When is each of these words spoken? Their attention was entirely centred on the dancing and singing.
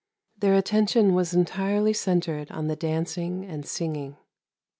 Their 0.35 0.55
attention 0.55 1.13
was 1.13 1.31
entirely 1.35 1.93
centred 1.93 2.49
on 2.49 2.65
the 2.65 2.75
dancing 2.75 3.45
and 3.45 3.67
singing. 3.67 4.17